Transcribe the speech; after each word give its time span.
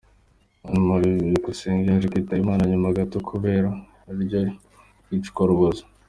Anne 0.67 0.79
Marie 0.87 1.25
Byukusenge 1.27 1.87
yaje 1.89 2.07
kwitaba 2.11 2.41
Imana 2.43 2.63
nyuma 2.71 2.95
gato 2.97 3.17
kubera 3.29 3.69
iryo 4.11 4.39
yicwarubozo. 5.09 5.83